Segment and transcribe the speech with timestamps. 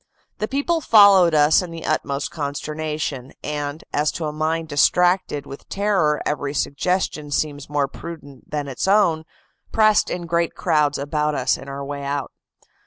[0.39, 5.69] The people followed us in the utmost consternation, and, as to a mind distracted with
[5.69, 9.25] terror every suggestion seems more prudent than its own,
[9.71, 12.31] pressed in great crowds about us in our way out.